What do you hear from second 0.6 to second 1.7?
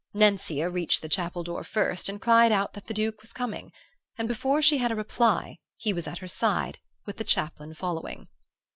reached the chapel door